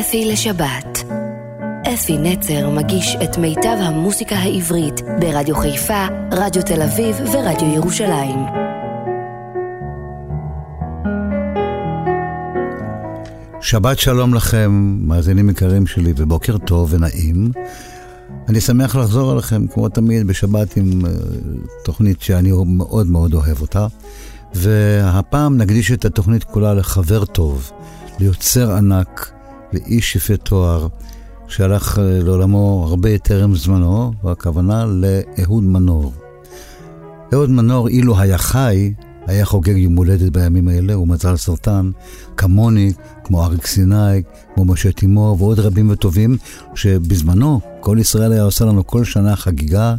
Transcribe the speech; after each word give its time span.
אפי 0.00 0.24
לשבת. 0.24 1.04
אפי 1.94 2.18
נצר 2.18 2.70
מגיש 2.70 3.16
את 3.24 3.38
מיטב 3.38 3.76
המוסיקה 3.80 4.36
העברית 4.36 5.00
ברדיו 5.20 5.56
חיפה, 5.56 6.06
רדיו 6.32 6.62
תל 6.62 6.82
אביב 6.82 7.16
ורדיו 7.20 7.74
ירושלים. 7.74 8.38
שבת 13.60 13.98
שלום 13.98 14.34
לכם, 14.34 14.98
מאזינים 15.00 15.50
יקרים 15.50 15.86
שלי, 15.86 16.12
ובוקר 16.16 16.58
טוב 16.58 16.94
ונעים. 16.94 17.52
אני 18.48 18.60
שמח 18.60 18.96
לחזור 18.96 19.32
אליכם, 19.32 19.66
כמו 19.66 19.88
תמיד, 19.88 20.26
בשבת 20.26 20.76
עם 20.76 21.00
uh, 21.04 21.08
תוכנית 21.84 22.22
שאני 22.22 22.50
מאוד 22.66 23.06
מאוד 23.06 23.34
אוהב 23.34 23.60
אותה. 23.60 23.86
והפעם 24.54 25.56
נקדיש 25.56 25.92
את 25.92 26.04
התוכנית 26.04 26.44
כולה 26.44 26.74
לחבר 26.74 27.24
טוב, 27.24 27.70
ליוצר 28.20 28.72
ענק, 28.72 29.37
לאיש 29.72 30.16
יפה 30.16 30.36
תואר, 30.36 30.88
שהלך 31.48 31.98
אה, 31.98 32.18
לעולמו 32.22 32.86
הרבה 32.88 33.18
טרם 33.18 33.56
זמנו, 33.56 34.12
והכוונה 34.24 34.84
לאהוד 34.86 35.64
מנור. 35.64 36.12
אהוד 37.32 37.50
מנור, 37.50 37.88
אילו 37.88 38.18
היה 38.18 38.38
חי, 38.38 38.92
היה 39.26 39.44
חוגג 39.44 39.76
יום 39.76 39.96
הולדת 39.96 40.32
בימים 40.32 40.68
האלה, 40.68 40.94
הוא 40.94 41.08
על 41.24 41.36
סרטן, 41.36 41.90
כמוני, 42.36 42.92
כמו 43.24 43.44
אריק 43.44 43.66
סיני, 43.66 44.22
כמו 44.54 44.64
משה 44.64 44.92
תימור 44.92 45.42
ועוד 45.42 45.60
רבים 45.60 45.90
וטובים, 45.90 46.36
שבזמנו 46.74 47.60
כל 47.80 47.96
ישראל 48.00 48.32
היה 48.32 48.42
עושה 48.42 48.64
לנו 48.64 48.86
כל 48.86 49.04
שנה 49.04 49.36
חגיגה, 49.36 49.94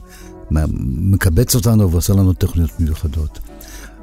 מקבץ 0.51 1.55
אותנו 1.55 1.91
ועושה 1.91 2.13
לנו 2.13 2.33
תוכניות 2.33 2.79
מיוחדות. 2.79 3.39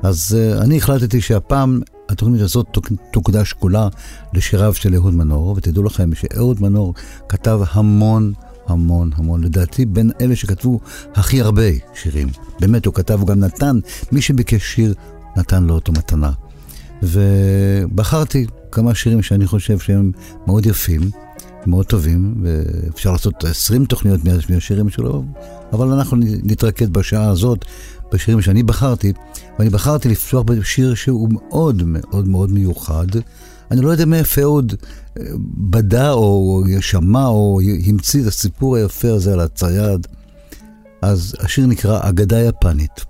אז 0.02 0.36
uh, 0.38 0.62
אני 0.62 0.76
החלטתי 0.76 1.20
שהפעם 1.20 1.80
התוכנית 2.08 2.40
הזאת 2.40 2.66
תוקדש 3.10 3.52
כולה 3.52 3.88
לשיריו 4.32 4.74
של 4.74 4.94
אהוד 4.94 5.14
מנור, 5.14 5.54
ותדעו 5.56 5.82
לכם 5.82 6.14
שאהוד 6.14 6.62
מנור 6.62 6.94
כתב 7.28 7.60
המון 7.70 8.32
המון 8.66 9.10
המון, 9.14 9.44
לדעתי 9.44 9.86
בין 9.86 10.10
אלה 10.20 10.36
שכתבו 10.36 10.80
הכי 11.14 11.40
הרבה 11.40 11.62
שירים. 11.94 12.28
באמת, 12.60 12.86
הוא 12.86 12.94
כתב, 12.94 13.20
הוא 13.20 13.28
גם 13.28 13.40
נתן, 13.40 13.78
מי 14.12 14.22
שביקש 14.22 14.74
שיר, 14.74 14.94
נתן 15.36 15.64
לו 15.64 15.74
אותו 15.74 15.92
מתנה. 15.92 16.32
ובחרתי 17.02 18.46
כמה 18.72 18.94
שירים 18.94 19.22
שאני 19.22 19.46
חושב 19.46 19.78
שהם 19.78 20.12
מאוד 20.46 20.66
יפים, 20.66 21.10
מאוד 21.66 21.86
טובים, 21.86 22.34
ואפשר 22.42 23.12
לעשות 23.12 23.44
20 23.44 23.84
תוכניות 23.84 24.20
מהשירים 24.50 24.90
שלו, 24.90 25.24
אבל 25.72 25.92
אנחנו 25.92 26.16
נתרכז 26.20 26.88
בשעה 26.88 27.28
הזאת 27.28 27.64
בשירים 28.12 28.42
שאני 28.42 28.62
בחרתי, 28.62 29.12
ואני 29.58 29.70
בחרתי 29.70 30.08
לפתוח 30.08 30.42
בשיר 30.42 30.94
שהוא 30.94 31.28
מאוד 31.32 31.82
מאוד 31.86 32.28
מאוד 32.28 32.52
מיוחד. 32.52 33.06
אני 33.70 33.80
לא 33.80 33.90
יודע 33.90 34.04
מאיפה 34.04 34.44
עוד 34.44 34.74
אה, 35.18 35.24
בדה 35.56 36.12
או 36.12 36.64
שמע 36.80 37.26
או 37.26 37.60
המציא 37.86 38.22
את 38.22 38.26
הסיפור 38.26 38.76
היפה 38.76 39.08
הזה 39.08 39.32
על 39.32 39.40
הצייד. 39.40 40.06
אז 41.02 41.34
השיר 41.38 41.66
נקרא 41.66 42.08
אגדה 42.08 42.40
יפנית. 42.40 43.04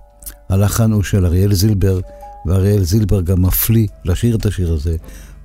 הלחן 0.49 0.91
הוא 0.91 1.03
של 1.03 1.25
אריאל 1.25 1.53
זילבר, 1.53 1.99
ואריאל 2.45 2.83
זילבר 2.83 3.21
גם 3.21 3.41
מפליא 3.41 3.87
לשיר 4.05 4.35
את 4.35 4.45
השיר 4.45 4.73
הזה. 4.73 4.95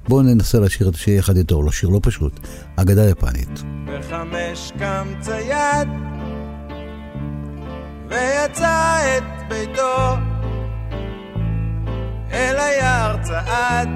בואו 0.08 0.22
ננסה 0.22 0.60
לשיר 0.60 0.88
את 0.88 0.94
השיר 0.94 1.14
יחד 1.14 1.36
איתו, 1.36 1.62
לשיר 1.62 1.88
לא 1.88 2.00
פשוט, 2.02 2.40
אגדה 2.76 3.10
יפנית. 3.10 3.62
בחמש 3.86 4.72
קם 4.78 5.06
צייד 5.20 5.88
ויצא 8.12 9.16
את 9.16 9.48
ביתו 9.48 10.16
אל 12.32 12.56
היער 12.58 13.16
צעד 13.22 13.88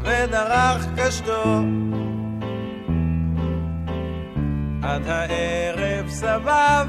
ודרך 0.00 0.86
קשתו. 0.96 1.62
עד 4.82 5.06
הערב 5.06 6.08
סבב 6.08 6.86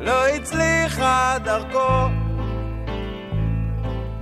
לא 0.00 0.28
הצליחה 0.28 1.36
דרכו. 1.44 2.08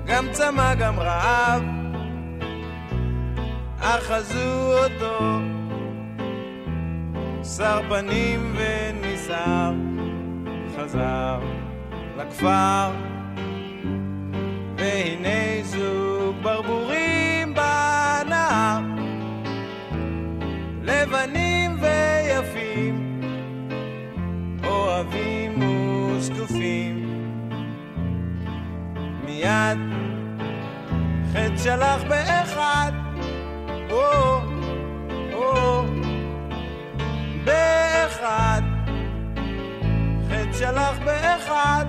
גם 0.07 0.27
צמא 0.33 0.75
גם 0.75 1.01
רעב 1.01 1.63
אחזו 3.81 4.79
אותו 4.85 5.41
שר 7.57 7.81
פנים 7.89 8.57
וניסר, 8.57 9.73
חזר 10.77 11.41
לכפר, 12.17 12.91
והנה 14.77 15.63
זוג 15.63 16.37
ברבורים 16.43 17.55
בנהר, 17.55 18.81
לבנים 20.83 21.77
ויפים, 21.81 23.21
אוהבים 24.65 25.63
וזקופים. 25.63 27.05
מיד 29.25 29.79
חטא 31.33 31.57
שלח 31.57 32.03
באחד, 32.09 32.93
או, 33.91 34.41
או, 35.33 35.85
באחד, 37.45 38.63
חטא 40.29 40.53
שלח 40.53 40.99
באחד, 41.05 41.85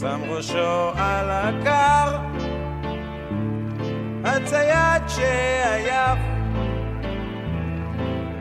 שם 0.00 0.20
ראשו 0.28 0.90
על 0.96 1.30
הקר, 1.30 2.18
הצייד 4.24 5.02
שעייף, 5.08 6.18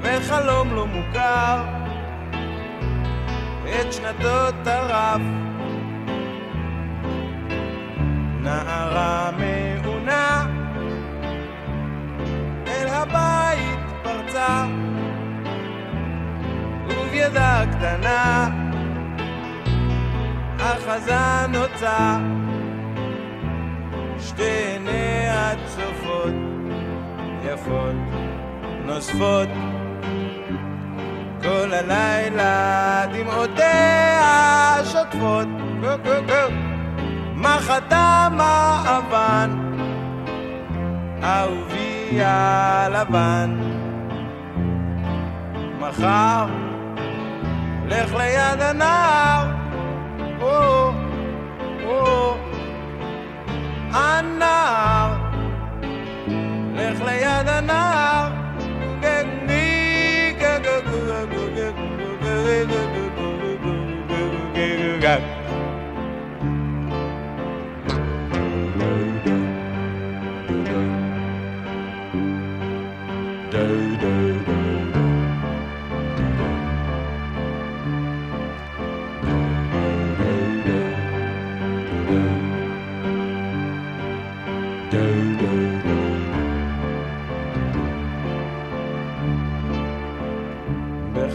וחלום 0.02 0.74
לא 0.74 0.88
מוכר, 0.88 1.64
את 3.64 3.94
שנתות 3.94 4.68
הרף. 4.68 5.53
נערה 8.44 9.30
מעונה. 9.32 10.46
אל 12.68 12.88
הבית 12.88 13.80
פרצה 14.04 14.66
ובידה 16.90 17.64
קטנה 17.72 18.50
אחזה 20.60 21.48
נוצה 21.50 22.18
שתי 24.20 24.44
עיניה 24.44 25.52
צופות 25.66 26.34
יפות 27.44 27.96
נוספות. 28.86 29.50
כל 31.42 31.74
הלילה 31.74 33.06
דמעותיה 33.14 34.78
שוטפות. 34.86 35.48
מה 35.82 35.96
חתם 37.48 38.38
האבן, 38.40 39.50
אהובי 41.24 42.20
הלבן. 42.22 43.74
מחר, 45.80 46.46
לך 47.86 48.14
ליד 48.14 48.62
הנהר, 48.62 49.52
או, 50.42 50.92
או, 51.86 52.36
הנהר, 53.92 55.14
לך 56.74 57.02
ליד 57.02 57.48
הנהר, 57.48 58.43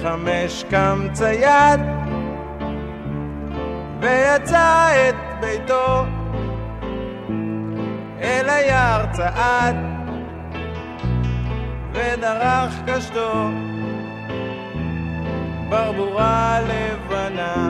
בחמש 0.09 0.65
קם 0.71 1.07
צייד 1.13 1.81
ויצא 4.01 4.89
את 5.09 5.15
ביתו 5.41 6.05
אל 8.21 8.49
היער 8.49 9.07
צעד 9.13 9.77
ודרך 11.93 12.75
קשתו 12.87 13.51
ברבורה 15.69 16.59
לבנה. 16.61 17.69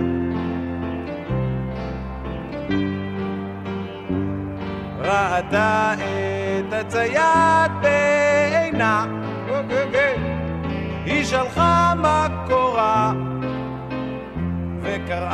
ראתה 4.99 5.94
את 5.99 6.73
הצייד 6.73 7.73
בעינה, 7.81 9.06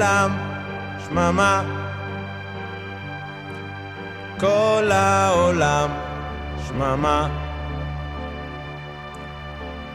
העולם 0.00 0.30
שממה. 1.08 1.62
כל 4.40 4.90
העולם 4.92 5.90
שממה. 6.68 7.28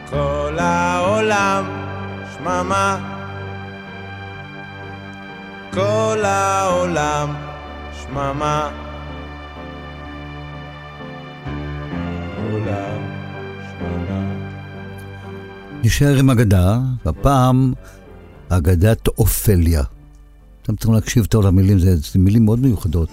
כל 0.09 0.57
העולם 0.59 1.65
שממה. 2.33 2.97
כל 5.73 6.17
העולם 6.23 7.33
שממה. 7.93 8.69
נשאר 15.83 16.15
עם 16.19 16.29
אגדה, 16.29 16.77
והפעם 17.05 17.73
אגדת 18.49 19.07
אופליה. 19.07 19.83
אתם 20.63 20.75
צריכים 20.75 20.93
להקשיב 20.93 21.25
טוב 21.25 21.45
למילים, 21.45 21.79
זה, 21.79 21.95
זה 21.95 22.19
מילים 22.19 22.45
מאוד 22.45 22.59
מיוחדות. 22.59 23.09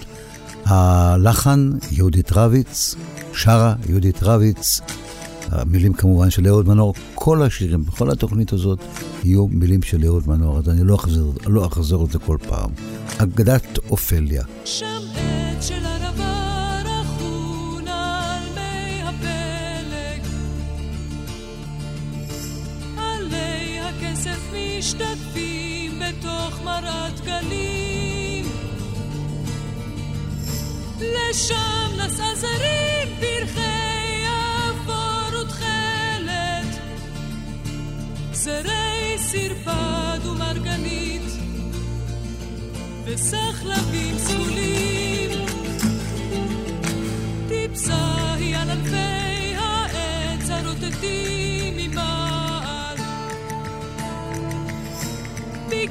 הלחן, 0.64 1.70
יהודית 1.90 2.32
רביץ, 2.32 2.94
שרה 3.32 3.75
יהודית 3.88 4.22
רביץ, 4.22 4.81
המילים 5.50 5.92
כמובן 5.92 6.31
של 6.31 6.46
אהוד 6.46 6.69
מנור, 6.69 6.94
כל 7.14 7.42
השירים 7.42 7.84
בכל 7.84 8.10
התוכנית 8.10 8.52
הזאת 8.52 8.78
יהיו 9.25 9.48
מילים 9.48 9.82
של 9.82 10.04
אהוד 10.04 10.28
מנור, 10.28 10.58
אז 10.58 10.69
אני 10.69 10.84
לא 10.84 10.94
אחזור, 10.94 11.34
לא 11.46 11.66
אחזור 11.66 12.02
על 12.02 12.10
זה 12.10 12.19
כל 12.19 12.36
פעם. 12.48 12.70
אגדת 13.19 13.78
אופליה. 13.90 14.42
שם 14.64 14.86
עץ 15.14 15.66
של 15.66 15.86
ערבה 15.86 16.44
משתתפים 24.84 25.98
בתוך 25.98 26.62
מרת 26.64 27.20
גלים. 27.20 28.46
לשם 31.00 31.90
נסעה 31.96 32.34
זרים 32.34 33.08
פרחי 33.20 34.25
אפור 34.70 35.40
ותכלת. 35.40 36.81
זרי 38.32 39.16
סרפד 39.16 40.26
ומרגנית. 40.26 41.22
וסחלבים 43.04 44.19
סגולים. 44.19 45.31
טיפסה 47.48 48.34
היא 48.34 48.56
על 48.56 48.70
ענפי 48.70 49.04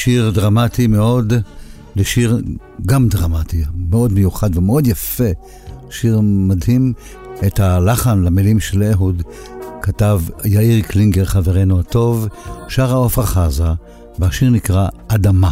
משיר 0.00 0.30
דרמטי 0.30 0.86
מאוד 0.86 1.32
לשיר 1.96 2.42
גם 2.86 3.08
דרמטי, 3.08 3.64
מאוד 3.90 4.12
מיוחד 4.12 4.56
ומאוד 4.56 4.86
יפה. 4.86 5.24
שיר 5.90 6.20
מדהים, 6.22 6.92
את 7.46 7.60
הלחן 7.60 8.22
למילים 8.22 8.60
של 8.60 8.82
אהוד 8.82 9.22
כתב 9.82 10.20
יאיר 10.44 10.82
קלינגר 10.82 11.24
חברנו 11.24 11.80
הטוב, 11.80 12.28
שרה 12.68 12.94
עופרה 12.94 13.26
חזה, 13.26 13.64
והשיר 14.18 14.50
נקרא 14.50 14.88
אדמה. 15.08 15.50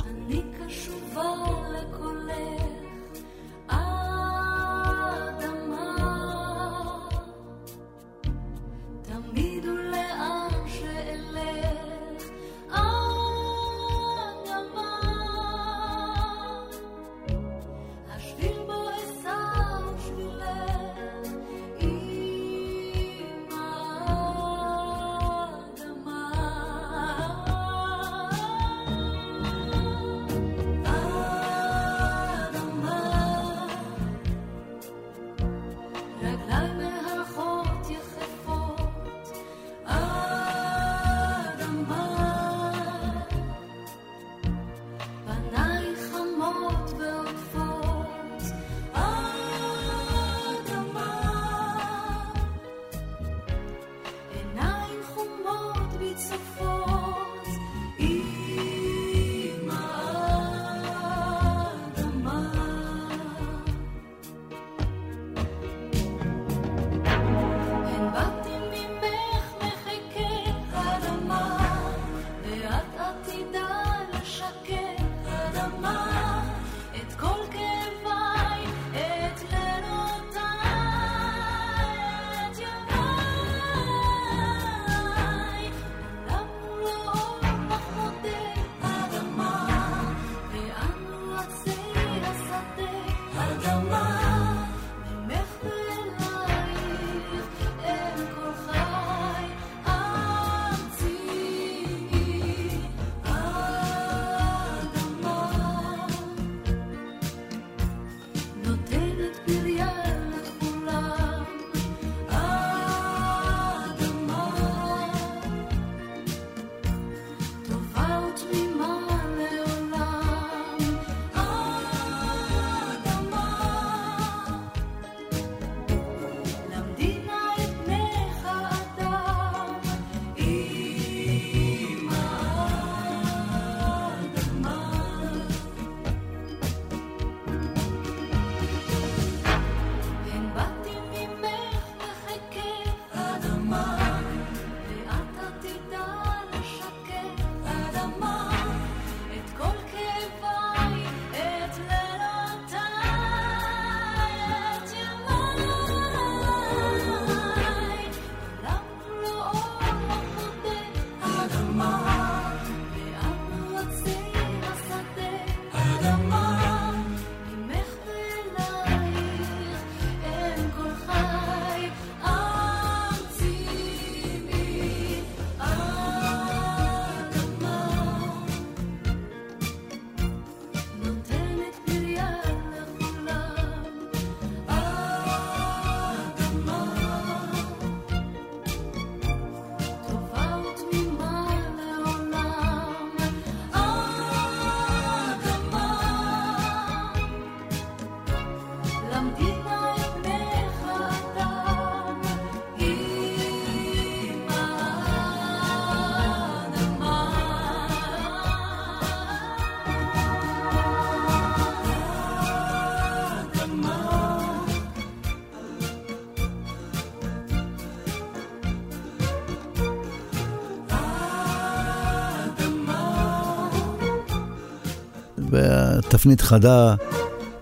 תפנית 226.09 226.41
חדה, 226.41 226.95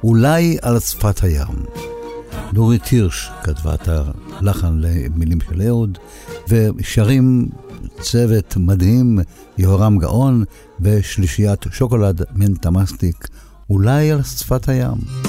אולי 0.05 0.57
על 0.63 0.81
שפת 0.81 1.23
הים. 1.23 1.65
דורית 2.53 2.85
הירש 2.85 3.31
כתבה 3.43 3.75
את 3.75 3.89
הלחן 3.89 4.81
למילים 4.81 5.39
של 5.41 5.63
אהוד, 5.63 5.99
ושרים 6.49 7.49
צוות 8.01 8.57
מדהים, 8.57 9.19
יהורם 9.59 9.99
גאון 9.99 10.45
ושלישיית 10.81 11.65
שוקולד 11.73 12.23
מנטה 12.35 12.71
מסטיק, 12.71 13.29
אולי 13.71 14.13
על 14.13 14.23
שפת 14.23 14.69
הים. 14.69 15.26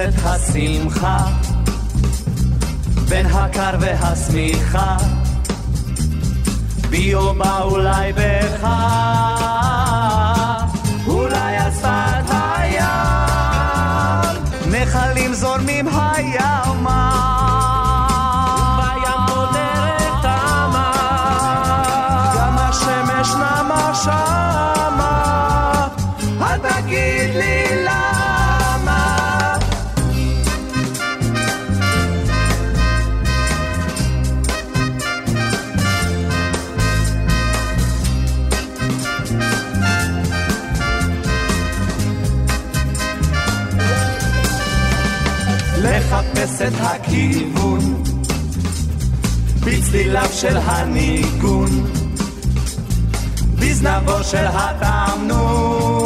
את 0.00 0.14
השמחה 0.24 1.18
בין 3.08 3.26
הקר 3.26 3.76
והשמיכה 3.80 4.96
בי 6.90 7.14
או 7.14 7.34
בה 7.34 7.62
אולי 7.62 8.12
בך 8.12 8.68
את 46.66 46.72
הכיוון. 46.80 48.02
בצליליו 49.60 50.28
של 50.32 50.56
הניגון. 50.56 51.70
בזנבו 53.58 54.24
של 54.24 54.46
התמנון 54.46 56.04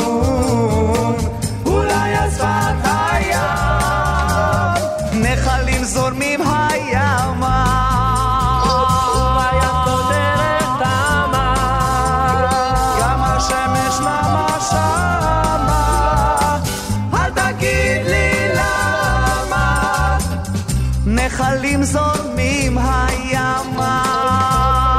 נחלים 21.68 21.84
זורמים 21.84 22.78
הימה. 22.78 24.02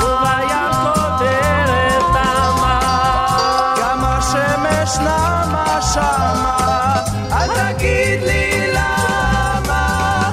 ובים 0.02 0.72
קודרת 0.94 2.04
תמה 2.14 2.80
גם 3.82 4.00
השמש 4.04 4.98
נמה 4.98 5.80
שמה? 5.94 6.96
אל 7.32 7.74
תגיד 7.74 8.22
לי 8.24 8.74
למה. 8.74 10.32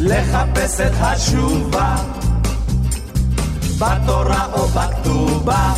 לחפש 0.00 0.80
את 0.80 0.92
התשובה 1.00 1.96
בתורה 3.78 4.46
או 4.52 4.68
בכתובה. 4.68 5.72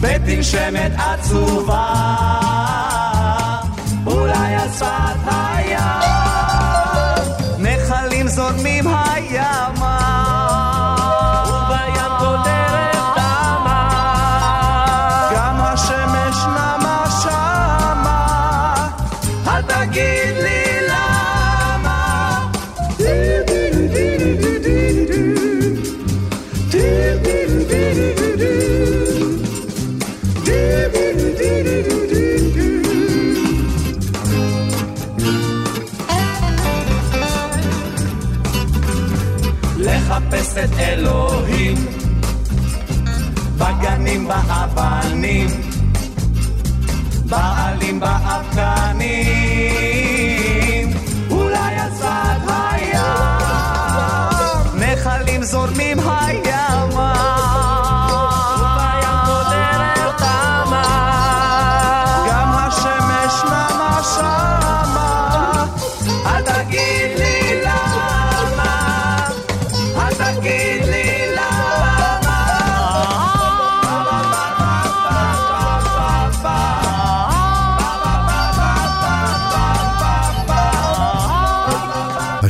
בתנשמת 0.00 0.92
עצובה 0.96 2.43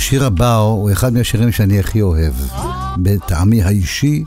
השיר 0.05 0.25
הבא 0.25 0.57
הוא 0.57 0.93
אחד 0.93 1.13
מהשירים 1.13 1.53
שאני 1.53 1.81
הכי 1.81 2.03
אוהב, 2.03 2.35
בטעמי 3.03 3.63
האישי, 3.63 4.25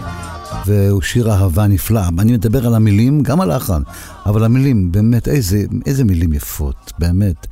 והוא 0.66 1.02
שיר 1.02 1.32
אהבה 1.32 1.68
נפלא. 1.68 2.02
אני 2.20 2.34
מדבר 2.34 2.68
על 2.68 2.76
המילים, 2.76 3.24
גם 3.24 3.42
על 3.42 3.52
הלחן, 3.52 3.82
אבל 4.26 4.44
המילים, 4.44 4.92
באמת, 4.92 5.28
איזה, 5.28 5.66
איזה 5.86 6.04
מילים 6.04 6.34
יפות, 6.34 6.92
באמת. 7.00 7.48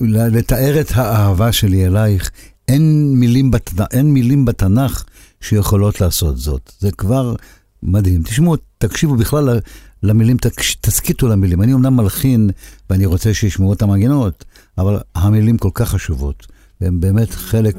לתאר 0.00 0.80
את 0.80 0.92
האהבה 0.94 1.52
שלי 1.52 1.86
אלייך, 1.86 2.30
אין 2.68 3.14
מילים, 3.14 3.50
בת, 3.50 3.70
אין 3.92 4.12
מילים 4.12 4.44
בתנ"ך 4.44 5.04
שיכולות 5.40 6.00
לעשות 6.00 6.38
זאת. 6.38 6.72
זה 6.78 6.90
כבר 6.92 7.34
מדהים. 7.82 8.22
תשמעו, 8.22 8.56
תקשיבו 8.78 9.16
בכלל 9.16 9.60
למילים, 10.02 10.36
תסכיתו 10.80 11.28
למילים. 11.28 11.62
אני 11.62 11.74
אמנם 11.74 11.96
מלחין, 11.96 12.50
ואני 12.90 13.06
רוצה 13.06 13.34
שישמעו 13.34 13.72
את 13.72 13.82
המנגינות, 13.82 14.44
אבל 14.78 14.98
המילים 15.14 15.58
כל 15.58 15.70
כך 15.74 15.88
חשובות. 15.88 16.59
והם 16.80 17.00
באמת 17.00 17.30
חלק 17.30 17.76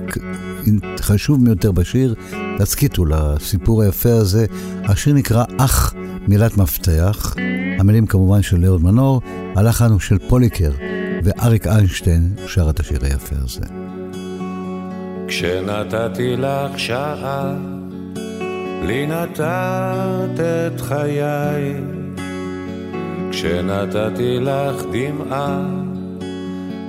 חשוב 0.99 1.45
ביותר 1.45 1.71
בשיר. 1.71 2.15
תסכיתו 2.59 3.05
לסיפור 3.05 3.81
היפה 3.81 4.13
הזה. 4.13 4.45
השיר 4.83 5.13
נקרא 5.13 5.43
אח, 5.57 5.93
מילת 6.27 6.57
מפתח. 6.57 7.35
המילים 7.79 8.05
כמובן 8.05 8.41
של 8.41 8.57
ליאוד 8.57 8.83
מנור, 8.83 9.21
הלחן 9.55 9.91
הוא 9.91 9.99
של 9.99 10.17
פוליקר, 10.29 10.71
ואריק 11.23 11.67
איינשטיין 11.67 12.33
שר 12.47 12.69
את 12.69 12.79
השיר 12.79 12.99
היפה 13.01 13.35
הזה. 13.43 13.65
כשנתתי 15.27 16.35
לך 16.37 16.79
שעה, 16.79 17.55
לי 18.83 19.07
נתת 19.07 20.39
את 20.39 20.81
חיי. 20.81 21.73
כשנתתי 23.31 24.39
לך 24.39 24.83
דמעה, 24.93 25.65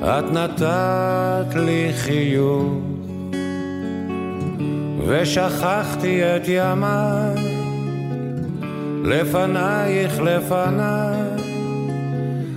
את 0.04 0.32
נתת 0.32 1.54
לי 1.54 1.92
חיוך. 1.96 2.92
ושכחתי 5.06 6.22
את 6.22 6.42
ימיי, 6.48 7.34
לפנייך 9.04 10.20
לפניי, 10.20 11.20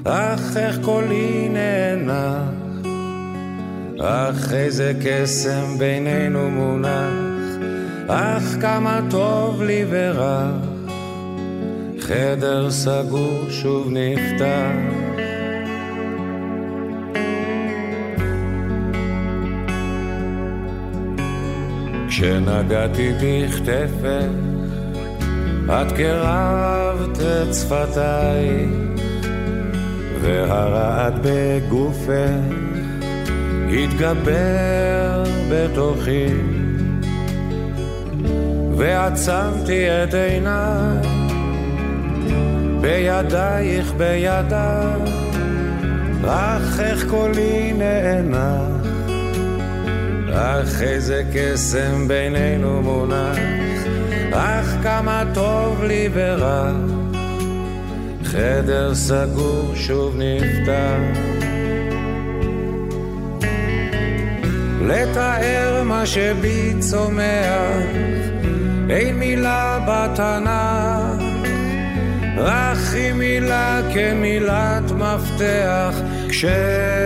אך 0.04 0.58
איך 0.58 0.80
קולי 0.82 1.50
נאנח. 1.50 2.66
אך 4.02 4.54
איזה 4.54 4.94
קסם 5.04 5.78
בינינו 5.78 6.50
מונח, 6.50 7.58
אך 8.08 8.44
כמה 8.62 9.00
טוב 9.10 9.64
לי 9.64 9.86
ורע, 9.90 10.52
חדר 12.00 12.72
סגור 12.72 13.50
שוב 13.50 13.88
נפתח. 13.92 15.35
כשנגעתי 22.16 23.12
בכתפך, 23.22 24.30
את 25.70 25.92
קרבת 25.92 27.20
את 27.20 27.54
שפתיי, 27.54 28.66
והרעד 30.22 31.14
בגופך 31.24 32.56
התגבר 33.70 35.24
בתוכי, 35.52 36.28
ועצמתי 38.78 39.88
את 39.90 40.14
עיניי, 40.14 41.08
בידייך 42.82 43.94
בידיי, 43.98 45.00
אך 46.28 46.80
איך 46.80 47.10
קולי 47.10 47.74
נאנח, 47.74 48.75
אך 50.38 50.82
איזה 50.82 51.24
קסם 51.34 52.08
בינינו 52.08 52.82
מונח, 52.82 53.38
אך 54.32 54.76
כמה 54.84 55.24
טוב 55.34 55.84
לי 55.84 56.10
ורע, 56.14 56.72
חדר 58.24 58.96
סגור 58.96 59.72
שוב 59.76 60.16
נפתח. 60.18 61.20
לתאר 64.82 65.84
מה 65.84 66.06
שבי 66.06 66.74
צומח, 66.80 67.86
אין 68.90 69.16
מילה 69.20 69.80
בתנ"ך, 69.88 71.24
רק 72.38 72.78
היא 72.94 73.14
מילה 73.14 73.82
כמילת 73.94 74.92
מפתח, 74.92 75.96
כשאני 76.30 77.05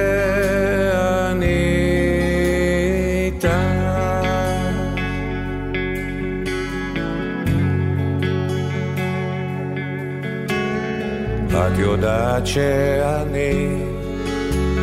את 11.52 11.78
יודעת 11.78 12.48
שאני 12.48 13.84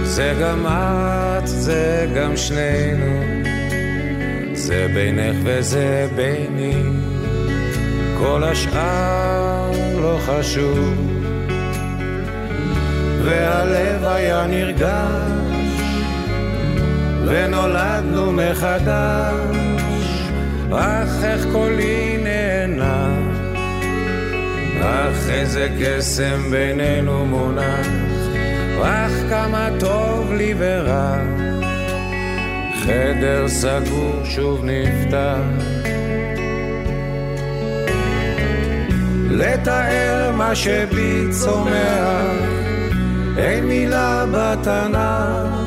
זה 0.02 0.35
גם 0.40 0.66
את, 0.66 1.46
זה 1.46 2.07
גם 2.16 2.37
שנינו 2.37 3.46
זה 4.57 4.87
בינך 4.94 5.37
וזה 5.44 6.09
ביני. 6.16 6.83
כל 8.18 8.44
השאר 8.44 9.70
לא 10.00 10.18
חשוב. 10.26 10.94
והלב 13.24 14.05
היה 14.05 14.46
נרגש 14.46 15.61
ונולדנו 17.26 18.33
מחדש. 18.33 19.57
אך 20.72 21.24
איך 21.24 21.46
קולי 21.52 22.16
נהנה 22.24 23.25
אך 24.82 25.30
איזה 25.30 25.68
קסם 25.80 26.50
בינינו 26.50 27.26
מונח 27.26 27.86
אך 28.82 29.12
כמה 29.28 29.68
טוב 29.80 30.32
לי 30.32 30.54
ורע. 30.58 31.16
חדר 32.84 33.48
סגור 33.48 34.20
שוב 34.24 34.64
נפתח. 34.64 35.64
לתאר 39.30 40.32
מה 40.36 40.54
שבי 40.54 41.26
צומח 41.30 42.30
אין 43.38 43.64
מילה 43.64 44.24
בתנ"ך. 44.32 45.66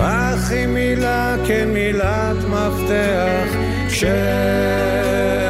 אך 0.00 0.50
היא 0.50 0.66
מילה 0.66 1.36
כן 1.46 1.68
מילת 1.68 2.36
מפתח 2.36 3.56
שאני 3.88 5.41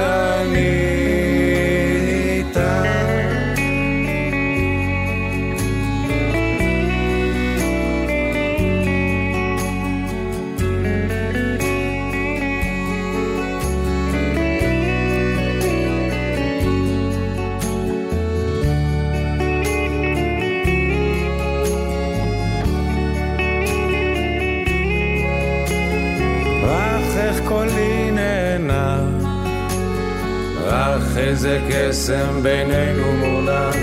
איזה 31.33 31.61
קסם 31.71 32.43
בינינו 32.43 33.13
מונח, 33.13 33.77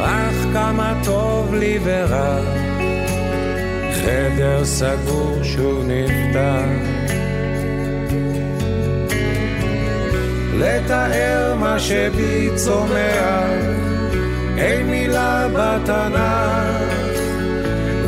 אך 0.00 0.34
כמה 0.52 1.00
טוב 1.04 1.54
לי 1.54 1.78
ורע, 1.84 2.38
חדר 3.92 4.64
סגור 4.64 5.38
שוב 5.42 5.84
נפתח. 5.86 6.64
לתאר 10.54 11.54
מה 11.54 11.78
שבי 11.78 12.50
צומח, 12.54 13.50
אין 14.56 14.86
מילה 14.86 15.48
בתנ"ך, 15.48 16.18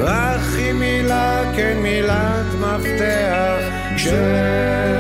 רק 0.01 0.41
היא 0.59 0.73
מילה 0.73 1.43
כן 1.57 1.79
מילת 1.83 2.47
מפתח, 2.61 3.59
כשאני 3.97 4.97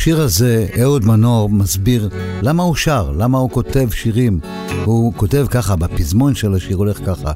ובשיר 0.00 0.20
הזה 0.20 0.66
אהוד 0.82 1.04
מנור 1.04 1.48
מסביר 1.48 2.08
למה 2.42 2.62
הוא 2.62 2.76
שר, 2.76 3.10
למה 3.10 3.38
הוא 3.38 3.50
כותב 3.50 3.88
שירים. 3.92 4.40
הוא 4.84 5.12
כותב 5.16 5.46
ככה, 5.50 5.76
בפזמון 5.76 6.34
של 6.34 6.54
השיר 6.54 6.76
הולך 6.76 6.98
ככה: 7.06 7.32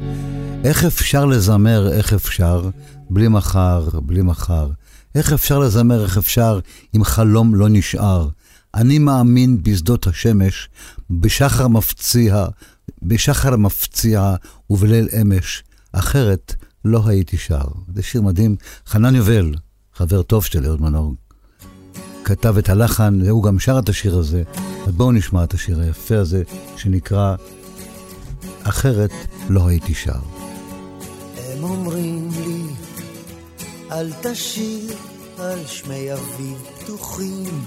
איך 0.65 0.85
אפשר 0.85 1.25
לזמר, 1.25 1.93
איך 1.93 2.13
אפשר, 2.13 2.71
בלי 3.11 3.29
מחר, 3.29 3.89
בלי 4.03 4.23
מחר. 4.23 4.71
איך 5.15 5.33
אפשר 5.33 5.59
לזמר, 5.59 6.03
איך 6.03 6.19
אפשר, 6.19 6.61
אם 6.97 7.05
חלום 7.05 7.55
לא 7.55 7.69
נשאר. 7.69 8.29
אני 8.75 8.99
מאמין 8.99 9.63
בשדות 9.63 10.07
השמש, 10.07 10.69
בשחר 11.11 11.69
מפציע, 11.69 12.47
בשחר 13.03 13.57
מפציע 13.57 14.35
ובליל 14.71 15.09
אמש, 15.21 15.63
אחרת 15.93 16.55
לא 16.85 17.03
הייתי 17.07 17.37
שר. 17.37 17.65
זה 17.95 18.03
שיר 18.03 18.23
מדהים. 18.23 18.57
חנן 18.87 19.15
יובל, 19.15 19.55
חבר 19.95 20.23
טוב 20.23 20.45
של 20.45 20.67
אהוד 20.67 20.83
מנור, 20.83 21.15
כתב 22.25 22.59
את 22.59 22.69
הלחן, 22.69 23.19
והוא 23.25 23.43
גם 23.43 23.59
שר 23.59 23.79
את 23.79 23.89
השיר 23.89 24.19
הזה. 24.19 24.43
אז 24.87 24.93
בואו 24.93 25.13
נשמע 25.13 25.45
את 25.45 25.55
השיר 25.55 25.81
היפה 25.81 26.19
הזה, 26.19 26.43
שנקרא 26.77 27.35
אחרת 28.63 29.11
לא 29.49 29.69
הייתי 29.69 29.95
שר. 29.95 30.13
הם 31.37 31.65
אומרים 31.65 32.29
לי, 32.47 32.63
אל 33.93 34.13
תשיר 34.23 34.97
על 35.39 35.67
שמי 35.67 36.13
אביב 36.13 36.59
פתוחים, 36.79 37.67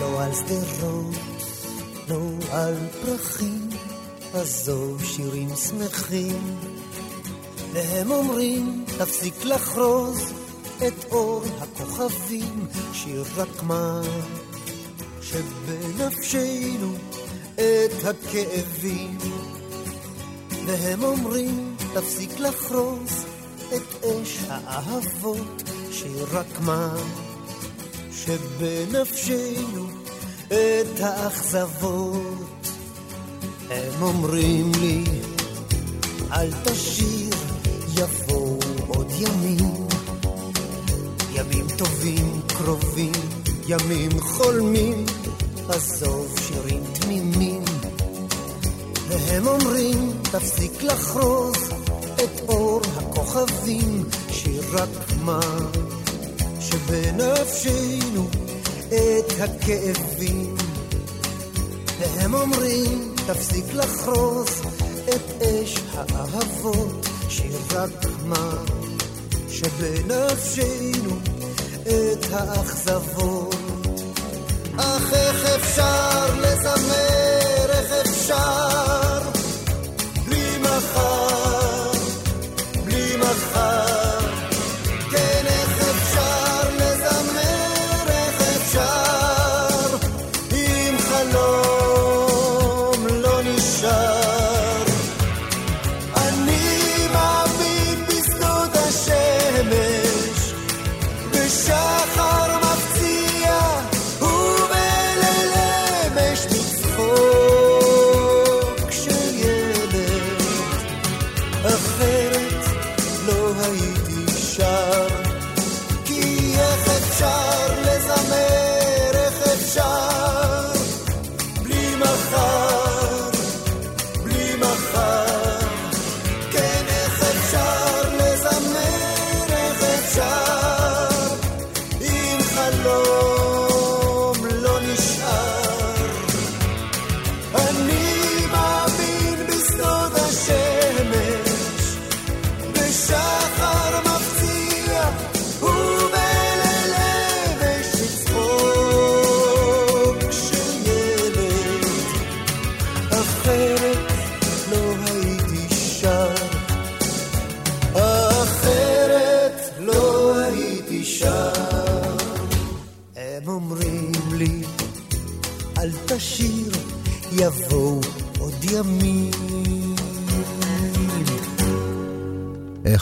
לא 0.00 0.22
על 0.22 0.30
שדרות, 0.34 1.14
לא 2.08 2.20
על 2.52 2.74
פרחים, 3.02 3.68
עזוב 4.34 5.04
שירים 5.04 5.48
שמחים. 5.56 6.56
והם 7.72 8.10
אומרים, 8.10 8.84
תפסיק 8.98 9.44
לחרוז 9.44 10.39
את 10.86 11.04
אור 11.10 11.42
הכוכבים, 11.60 12.66
שיר 12.92 13.24
רק 13.36 13.62
מה 13.62 14.00
שבנפשנו 15.22 16.94
את 17.54 18.04
הכאבים. 18.04 19.18
והם 20.66 21.02
אומרים, 21.02 21.76
תפסיק 21.94 22.40
לחרוז 22.40 23.24
את 23.76 24.04
אש 24.04 24.38
האהבות, 24.48 25.62
שיר 25.92 26.26
רק 26.32 26.60
מה 26.60 26.94
שבנפשנו 28.12 29.86
את 30.46 31.00
האכזבות. 31.00 32.48
הם 33.70 34.02
אומרים 34.02 34.72
לי, 34.80 35.04
אל 36.32 36.52
תשיר, 36.64 37.34
יבואו 37.96 38.58
עוד. 38.86 39.10
ימים 39.20 39.89
טובים 41.80 42.40
קרובים, 42.46 43.12
ימים 43.68 44.20
חולמים, 44.20 45.04
עזוב 45.68 46.34
שירים 46.38 46.82
תמימים. 46.92 47.64
והם 49.08 49.46
אומרים, 49.46 50.12
תפסיק 50.22 50.82
לחרוז 50.82 51.56
את 52.14 52.40
אור 52.48 52.80
הכוכבים, 52.96 54.04
שיר 54.30 54.62
רק 54.72 55.12
מה 55.24 55.40
שבנפשנו 56.60 58.28
את 58.88 59.40
הכאבים. 59.40 60.56
והם 62.00 62.34
אומרים, 62.34 63.14
תפסיק 63.26 63.74
לחרוז 63.74 64.62
את 65.08 65.42
אש 65.42 65.76
האהבות, 65.92 67.06
שיר 67.28 67.56
רק 67.70 68.06
מה 68.24 68.54
שבנפשנו 69.48 71.29
את 71.90 72.26
האכזבות. 72.32 73.54
אך 74.78 75.12
איך 75.12 75.44
אפשר 75.44 76.34
לזמר, 76.34 77.19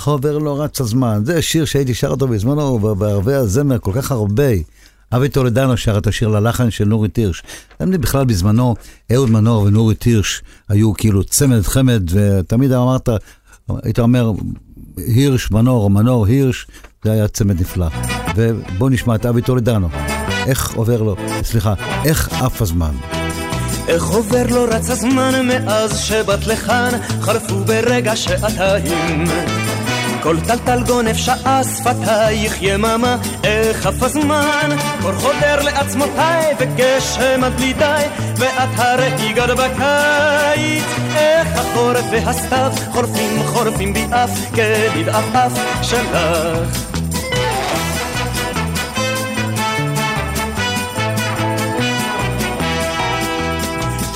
איך 0.09 0.13
עובר 0.13 0.39
לו 0.39 0.59
רץ 0.59 0.81
הזמן. 0.81 1.23
זה 1.25 1.43
שיר 1.43 1.65
שהייתי 1.65 1.95
שר 1.95 2.09
אותו 2.09 2.29
בזמנו 2.29 2.79
בערבי 2.79 3.35
הזמר 3.35 3.79
כל 3.79 3.93
כך 3.95 4.13
הרבה. 4.13 4.53
אבי 5.13 5.29
טולדנו 5.29 5.77
שר 5.77 5.99
את 5.99 6.07
השיר 6.07 6.29
ללחן 6.29 6.71
של 6.71 6.85
נורית 6.85 7.17
הירש. 7.17 7.43
אני 7.81 7.99
בכלל 7.99 8.25
בזמנו, 8.25 8.75
אהוד 9.13 9.31
מנור 9.31 9.63
ונורית 9.63 10.03
הירש 10.03 10.43
היו 10.69 10.95
כאילו 10.95 11.25
צמד 11.25 11.63
חמד, 11.63 12.03
ותמיד 12.13 12.73
אמרת, 12.73 13.09
היית 13.83 13.99
אומר, 13.99 14.33
הירש, 14.97 15.51
מנור, 15.51 15.91
מנור, 15.91 16.27
הירש, 16.27 16.67
זה 17.05 17.13
היה 17.13 17.29
צמד 17.29 17.61
נפלא. 17.61 17.87
ובואו 18.37 18.91
נשמע 18.91 19.15
את 19.15 19.27
אבי 19.27 19.43
טולדנו. 19.43 19.89
איך 20.47 20.75
עובר 20.75 21.03
לו, 21.03 21.17
סליחה, 21.43 21.75
איך 22.05 22.43
עף 22.43 22.63
הזמן. 22.63 22.95
איך 23.89 24.05
עובר 24.05 24.47
לו 24.51 24.65
רץ 24.65 24.91
הזמן 24.91 25.47
מאז 25.49 25.99
שבאת 25.99 26.47
לכאן, 26.47 26.91
חלפו 27.21 27.65
ברגע 27.65 28.17
שעתיים. 28.17 29.25
כל 30.23 30.37
טלטל 30.41 30.83
גונב 30.83 31.15
שעה 31.15 31.61
שפתייך 31.65 32.63
יממה, 32.63 33.17
איך 33.45 33.87
הזמן, 33.87 34.71
קור 35.03 35.13
חודר 35.13 35.63
לעצמותיי 35.63 36.55
וגשם 36.59 37.45
עד 37.45 37.53
בלי 37.53 37.75
ואת 38.37 38.69
הרי 38.77 39.33
גד 39.35 39.51
בקיץ, 39.51 40.85
איך 41.17 41.49
החורף 41.59 42.05
והסתיו 42.11 42.73
חורפים 42.93 43.43
חורפים 43.47 43.95
בי 43.95 44.07
אף 44.11 44.31
כבדעף 44.55 45.53
שלך. 45.83 46.17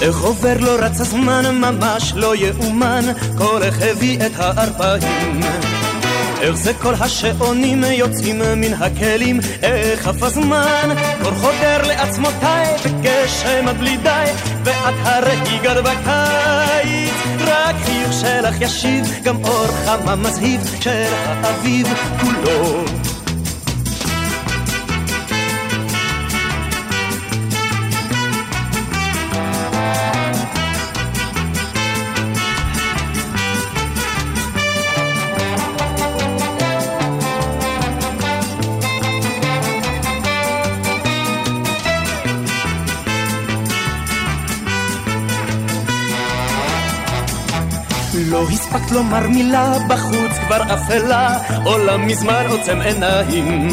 איך 0.02 0.20
עובר 0.20 0.56
לו 0.60 0.72
רץ 0.78 1.00
הזמן 1.00 1.58
ממש 1.60 2.12
לא 2.16 2.36
יאומן, 2.36 3.04
כל 3.38 3.62
איך 3.62 3.82
הביא 3.82 4.18
את 4.26 4.32
הארבעים. 4.36 5.40
איך 6.42 6.56
זה 6.56 6.74
כל 6.74 6.94
השעונים 7.00 7.84
יוצאים 7.84 8.38
מן 8.38 8.74
הכלים, 8.74 9.40
איך 9.62 10.08
עף 10.08 10.22
הזמן, 10.22 10.88
קור 11.22 11.32
חודר 11.34 11.86
לעצמותיי 11.86 12.66
בגשם 12.84 13.68
עד 13.68 13.78
בלי 13.78 13.96
די, 13.96 14.24
ואת 14.64 14.94
הרי 15.02 15.36
גר 15.62 15.82
בקיץ, 15.82 17.10
רק 17.40 17.76
חיוך 17.84 18.12
שלך 18.12 18.60
ישיב, 18.60 19.04
גם 19.24 19.44
אור 19.44 19.66
חמה 19.66 20.16
מזהיב 20.16 20.60
של 20.80 21.12
האביב 21.24 21.86
כולו. 22.20 22.84
לומר 48.92 49.28
מילה, 49.28 49.72
בחוץ 49.88 50.38
כבר 50.46 50.62
אפלה, 50.74 51.38
עולם 51.64 52.06
מזמן 52.06 52.44
עוצם 52.48 52.80
עיניים. 52.80 53.68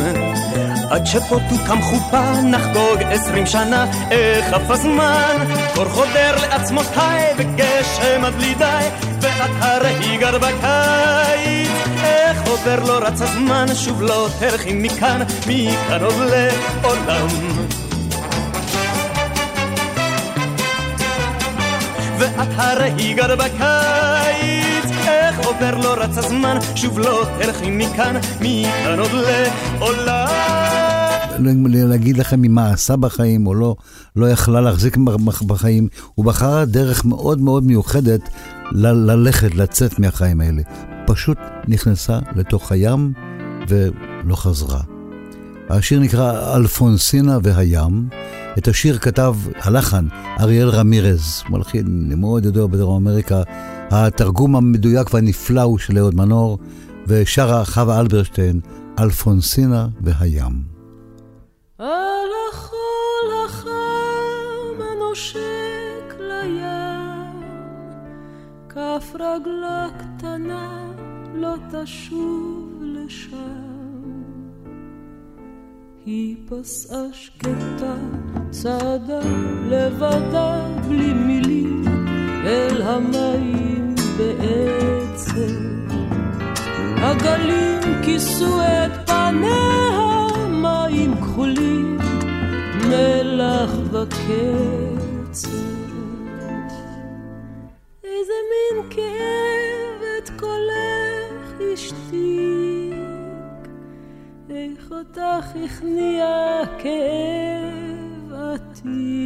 עד 0.90 1.06
שפה 1.06 1.38
תוקם 1.50 1.82
חופה, 1.82 2.32
נחגוג 2.44 3.02
עשרים 3.10 3.46
שנה, 3.46 3.86
איך 4.12 4.54
עף 4.54 4.70
הזמן, 4.70 5.38
קור 5.76 5.86
חודר 5.86 6.36
לעצמותיי, 6.42 7.26
וגשם 7.38 8.26
עד 8.26 8.34
בלי 8.34 8.56
די, 8.56 8.86
ואת 9.22 9.50
הרי 9.60 10.18
גר 10.18 10.38
בקיץ. 10.38 11.70
איך 12.04 12.48
עובר 12.48 12.80
לא 12.88 13.00
רץ 13.08 13.22
הזמן, 13.22 13.66
שוב 13.76 14.02
לא 14.02 14.28
תלכי 14.40 14.74
מכאן, 14.74 15.22
מכאן 15.48 16.04
עוד 16.04 16.14
לעולם. 16.84 17.28
ואת 22.18 22.48
הרי 22.58 23.14
גר 23.14 23.36
בקיץ, 23.36 24.49
עובר 25.46 25.78
לא 25.78 25.94
רץ 26.04 26.18
הזמן, 26.18 26.58
שוב 26.76 27.00
לא 27.00 27.26
תלכי 27.42 27.70
מכאן, 27.72 28.16
מכאן 28.42 29.00
עוד 29.00 29.12
לעולם. 29.12 30.28
להגיד 31.90 32.18
לכם 32.18 32.44
אם 32.44 32.56
מה 32.56 32.70
עשה 32.70 32.96
בחיים 32.96 33.48
או 33.48 33.54
לא, 33.54 33.76
לא 34.16 34.30
יכלה 34.32 34.62
להחזיק 34.62 34.98
בחיים. 35.48 35.88
הוא 36.16 36.26
בחר 36.26 36.64
דרך 36.66 37.06
מאוד 37.06 37.42
מאוד 37.42 37.64
מיוחדת 37.64 38.22
ל- 38.72 39.12
ללכת, 39.12 39.56
לצאת 39.56 40.00
מהחיים 40.00 40.42
האלה. 40.42 40.62
פשוט 41.08 41.38
נכנסה 41.68 42.20
לתוך 42.36 42.72
הים 42.72 43.14
ולא 43.68 44.36
חזרה. 44.36 44.82
השיר 45.70 46.00
נקרא 46.00 46.56
אלפונסינה 46.56 47.38
והים. 47.44 48.08
את 48.58 48.68
השיר 48.68 48.98
כתב 48.98 49.36
הלחן 49.62 50.08
אריאל 50.40 50.70
רמירז, 50.70 51.44
מלחין 51.50 52.12
מאוד 52.16 52.46
ידוע 52.46 52.68
בדרום 52.68 53.08
אמריקה. 53.08 53.42
התרגום 53.92 54.56
המדויק 54.56 55.14
והנפלא 55.14 55.62
הוא 55.62 55.78
של 55.78 55.98
אהוד 55.98 56.16
מנור, 56.16 56.58
ושרה 57.08 57.66
חווה 57.66 58.00
אלברשטיין, 58.00 58.60
אלפונסינה 59.00 59.88
והים. 60.02 60.80
הנושק 65.10 66.16
לים, 66.20 67.44
כף 68.70 69.16
רגלה 69.16 69.88
קטנה 69.98 70.92
לא 71.36 71.56
תשוב 71.72 72.82
לשם. 72.82 73.70
היא 76.06 76.36
פסעה 76.50 77.04
שקטה, 77.14 77.96
צעדה 78.52 79.20
לבדה 79.70 80.68
בלי 80.88 81.14
מילים, 81.14 81.89
אל 82.46 82.82
המים 82.82 83.96
בעצם. 84.18 85.70
הגלים 86.98 88.02
כיסו 88.04 88.62
את 88.62 89.10
פניה, 89.10 90.28
מים 90.50 91.16
כחולים, 91.16 91.98
מלח 92.88 93.72
וקצת. 93.92 95.50
איזה 98.04 98.34
מין 98.50 98.90
כאב 98.90 100.02
את 100.18 100.30
קולך 100.40 101.74
השתיק, 101.74 102.96
איך 104.50 104.92
אותך 104.92 105.46
הכניע 105.66 106.62
כאב 106.78 108.34
עתיק. 108.34 109.19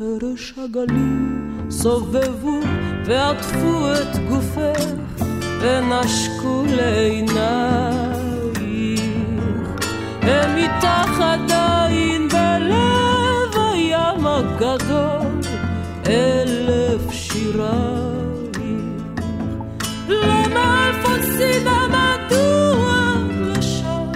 חרש 0.00 0.54
הגלים 0.58 1.68
סובבו 1.70 2.60
ועטפו 3.06 3.92
את 3.92 4.16
גופך 4.28 4.84
ונשקו 5.60 6.64
לעינייך. 6.66 8.18
הם 10.22 10.56
איתך 10.56 11.20
עדיין 11.20 12.28
בלב 12.28 13.62
הים 13.72 14.26
הגדול, 14.26 15.40
אלף 16.06 17.12
שירייך. 17.12 18.50
למה 20.08 20.88
אלפונסינה 20.88 21.86
מדוע 21.88 23.14
לשם? 23.40 24.12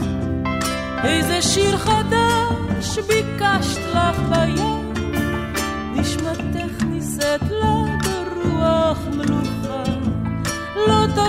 איזה 1.04 1.42
שיר 1.42 1.76
חדש 1.76 2.98
ביקשת 2.98 3.80
לך 3.94 4.20
בים? 4.30 4.63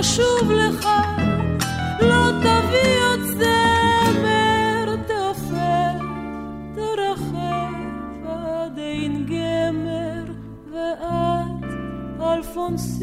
תשוב 0.05 0.51
לך, 0.51 0.87
לא 2.01 2.31
תביא 2.39 2.99
עוד 3.09 3.19
זמר, 3.37 4.95
תעופר, 5.07 5.97
תרחב 6.75 7.73
עד 8.27 8.79
אין 8.79 9.25
גמר, 9.25 10.23
ואת, 10.71 11.63
אלפונסינה, 12.21 12.94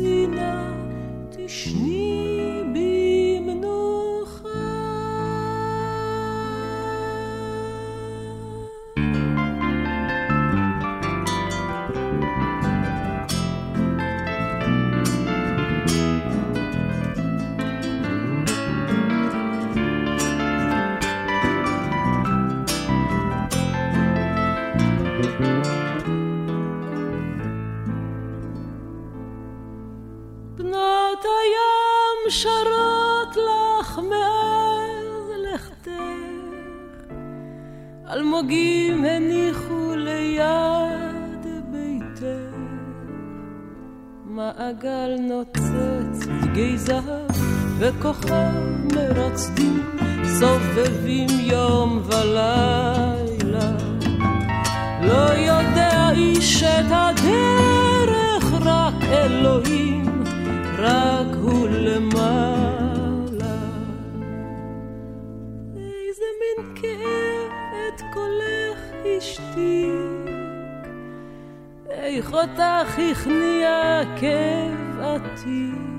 אותך 72.33 72.99
הכניע 73.11 74.01
כאב 74.17 75.01
עתיק. 75.01 75.93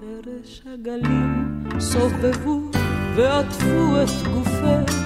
חרש 0.00 0.62
הגלים 0.74 1.64
סובבו 1.78 2.60
ועטפו 3.14 3.96
את 4.02 4.28
גופך 4.34 5.02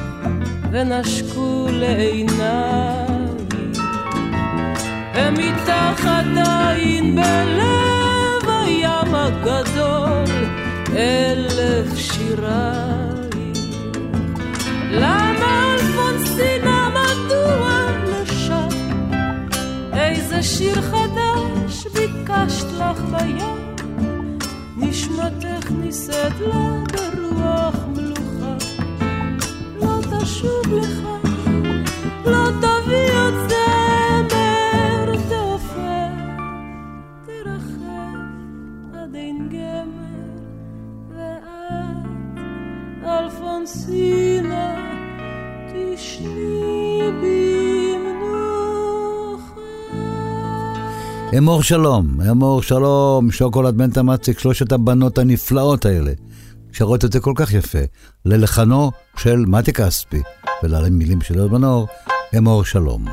ונשקו 0.71 1.67
לעיניי 1.71 3.07
ומתחת 5.15 6.25
עין 6.37 7.17
בלב 7.17 8.49
הים 8.49 9.15
הגדול 9.15 10.25
אלף 10.97 11.99
שיריים 11.99 13.53
למה 14.91 15.66
איזה 20.37 20.49
שיר 20.49 20.83
חדש 20.83 21.87
ביקשת 21.87 22.67
לך 22.79 23.01
בים 23.01 23.77
נשמתך 24.77 25.71
נישאת 25.71 26.41
לה 26.41 26.83
ברוח 26.93 27.75
מלוכה. 27.89 28.57
לא 29.81 29.99
תשוב 30.03 30.63
לך 30.73 31.09
לא 32.27 32.49
תביא 32.61 33.13
עוד 33.13 33.35
זמר 33.49 35.13
תעופר 35.29 36.13
תרחב 37.27 38.17
עד 38.95 39.15
אין 39.15 39.49
גמר. 39.49 40.37
ואת 41.11 42.39
אלפונסינה 43.05 44.76
אמור 51.39 51.63
שלום, 51.63 52.21
אמור 52.31 52.63
שלום, 52.63 53.31
שוקולד 53.31 53.79
בן 53.79 53.91
תמציק, 53.91 54.39
שלושת 54.39 54.73
הבנות 54.73 55.19
הנפלאות 55.19 55.87
האלה, 55.87 56.13
שרות 56.73 57.05
את 57.05 57.13
זה 57.13 57.21
כל 57.21 57.33
כך 57.37 57.53
יפה, 57.53 57.79
ללחנו 58.25 58.91
של 59.17 59.37
מתי 59.37 59.73
כספי, 59.73 60.23
ולמילים 60.63 61.21
של 61.21 61.41
אהוד 61.41 61.53
אמור 62.37 62.65
שלום. 62.65 63.07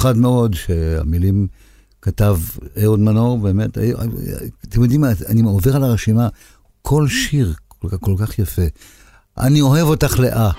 מיוחד 0.00 0.18
מאוד, 0.18 0.54
שהמילים 0.54 1.46
כתב 2.02 2.38
אהוד 2.82 3.00
מנור, 3.00 3.38
באמת, 3.38 3.78
אה, 3.78 3.90
אתם 4.68 4.82
יודעים 4.82 5.00
מה, 5.00 5.08
אני 5.28 5.42
עובר 5.42 5.76
על 5.76 5.84
הרשימה, 5.84 6.28
כל 6.82 7.08
שיר 7.08 7.54
כל 7.68 7.88
כך, 7.88 7.96
כל 8.00 8.14
כך 8.18 8.38
יפה. 8.38 8.62
אני 9.38 9.60
אוהב 9.60 9.86
אותך 9.86 10.18
לאה. 10.18 10.50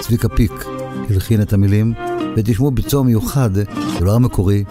צביקה 0.00 0.28
פיק 0.28 0.52
הלחין 1.10 1.42
את 1.42 1.52
המילים, 1.52 1.94
ותשמעו 2.36 2.70
ביצוע 2.70 3.02
מיוחד, 3.02 3.54
זה 3.54 3.64
לא 4.00 4.14
המקורי, 4.14 4.64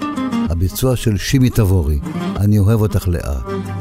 הביצוע 0.49 0.95
של 0.95 1.17
שימי 1.17 1.49
תבורי, 1.49 1.99
אני 2.35 2.59
אוהב 2.59 2.81
אותך 2.81 3.07
לאה. 3.07 3.76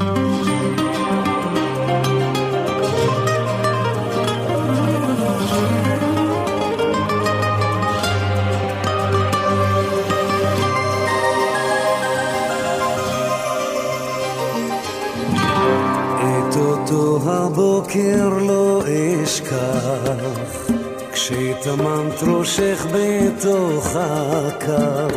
אותו 16.91 17.31
הבוקר 17.31 18.29
לא 18.47 18.83
אשכח, 19.23 20.67
כשהיטממת 21.11 22.23
ראשך 22.23 22.85
בתוך 22.93 23.95
הקר, 23.95 25.07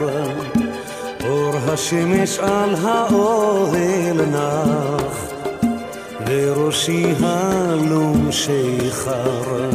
אור 1.24 1.56
השמש 1.68 2.38
על 2.38 2.74
האוהל 2.82 4.26
נח, 4.26 5.32
וראשי 6.26 7.06
הלום 7.20 8.32
שיחר. 8.32 9.70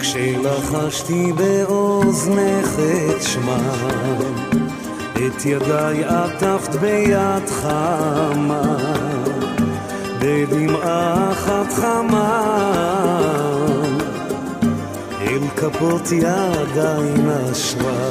כשלחשתי 0.00 1.32
באוזנך 1.32 2.76
את 2.78 3.22
שמה, 3.22 3.74
את 5.12 5.46
ידיי 5.46 6.04
עטפת 6.04 6.74
ביד 6.74 7.48
חמה. 7.48 9.09
בדמעה 10.20 11.32
אחת 11.32 11.72
חמה. 11.72 12.40
עם 15.20 15.48
כפות 15.56 16.12
ידיים 16.12 17.28
אשרה. 17.52 18.10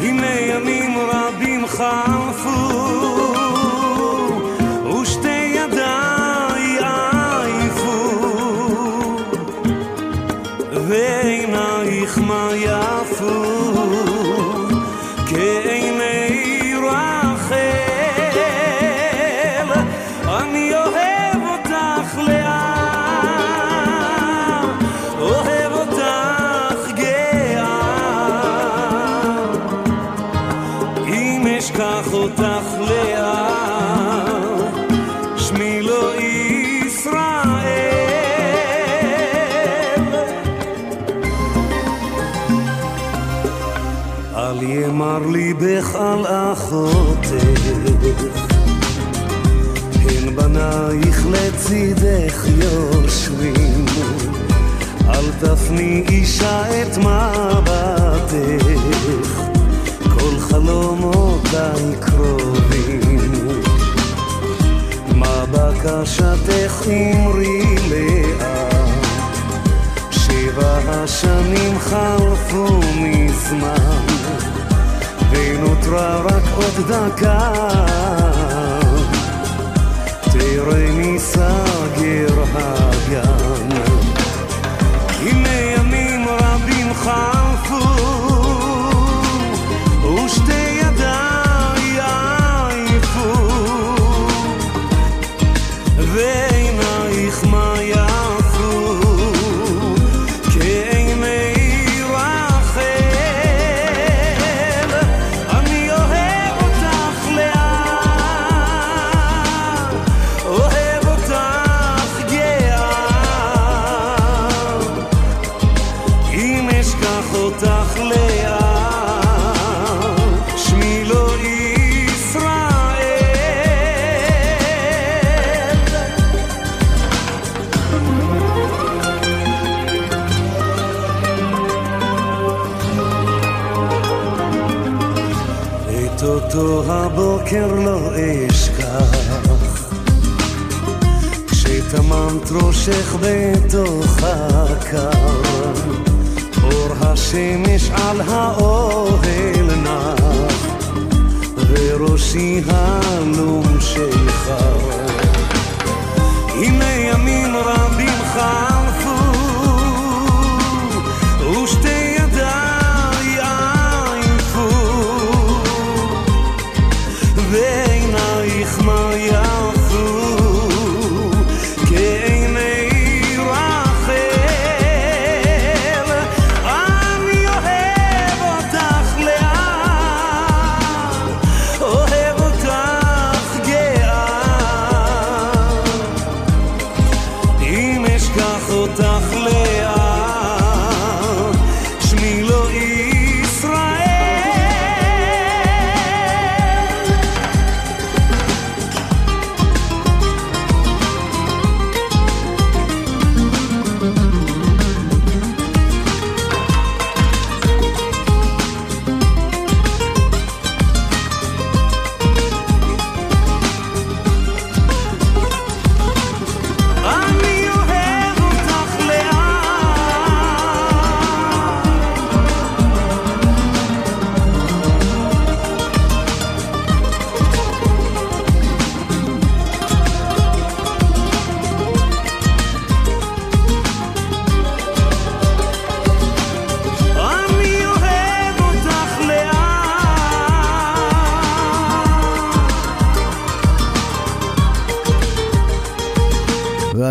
הנה 0.00 0.40
ימים 0.40 0.98
רבים 0.98 1.66
חלפו 1.66 3.15
עלייך 45.76 45.94
על 45.94 46.26
אחותך. 46.52 47.30
הן 49.94 50.36
בנייך 50.36 51.26
לצידך 51.26 52.44
יושבים, 52.46 53.84
אל 55.08 55.30
תפני 55.40 56.04
אישה 56.08 56.82
את 56.82 56.98
מבטך, 56.98 58.20
כל 60.14 60.38
חלומותיי 60.38 61.94
קרובים. 62.00 63.30
מה 65.14 65.44
בקשתך 65.50 66.82
אמרי 66.86 67.76
לאט, 67.90 69.06
שבע 70.10 70.78
השנים 70.86 71.78
חלפו 71.78 72.80
מזמן. 72.96 74.15
Trois 75.86 76.16
rocs 76.22 76.50
hautes 76.58 76.86
d'un 76.88 77.10